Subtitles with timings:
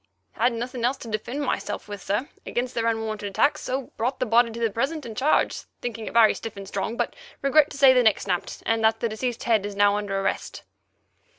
[0.31, 4.25] Had nothing else to defend myself with, sir, against their unwarranted attacks, so brought the
[4.25, 7.77] body to the present and charged, thinking it very stiff and strong, but regret to
[7.77, 10.63] say neck snapped, and that deceased's head is now under arrest."